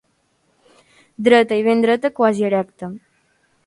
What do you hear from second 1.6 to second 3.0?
i ben dreta, quasi erecta.